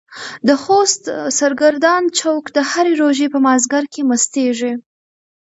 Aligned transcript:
د 0.47 0.49
خوست 0.63 1.03
سرګردان 1.39 2.03
چوک 2.19 2.43
د 2.55 2.57
هرې 2.69 2.93
روژې 3.01 3.27
په 3.33 3.39
مازديګر 3.45 3.83
کې 3.93 4.01
مستيږي. 4.09 4.73